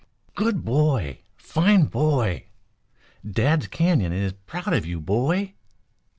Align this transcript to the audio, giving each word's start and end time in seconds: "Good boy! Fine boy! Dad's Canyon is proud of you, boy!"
"Good 0.33 0.65
boy! 0.65 1.19
Fine 1.37 1.83
boy! 1.85 2.45
Dad's 3.23 3.67
Canyon 3.67 4.11
is 4.13 4.33
proud 4.33 4.73
of 4.73 4.83
you, 4.83 4.99
boy!" 4.99 5.53